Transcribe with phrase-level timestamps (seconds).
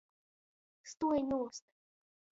[0.93, 1.65] Stuoj nūst!